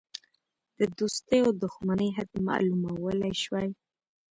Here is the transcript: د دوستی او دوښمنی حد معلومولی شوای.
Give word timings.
د 0.79 0.81
دوستی 0.97 1.39
او 1.45 1.49
دوښمنی 1.63 2.09
حد 2.17 2.31
معلومولی 2.47 3.33
شوای. 3.43 3.69